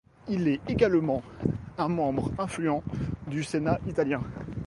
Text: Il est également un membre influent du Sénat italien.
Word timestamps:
Il 0.29 0.47
est 0.47 0.61
également 0.67 1.21
un 1.77 1.87
membre 1.87 2.31
influent 2.39 2.81
du 3.27 3.43
Sénat 3.43 3.77
italien. 3.85 4.23